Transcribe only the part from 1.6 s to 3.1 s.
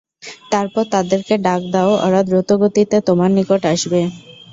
দাও ওরা দ্রুতগতিতে